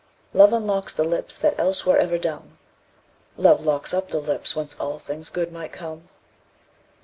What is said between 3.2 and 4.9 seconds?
"Love locks up the lips whence